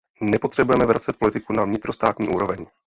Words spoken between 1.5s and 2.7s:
na vnitrostátní úroveň.